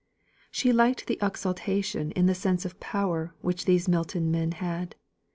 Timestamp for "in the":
2.13-2.33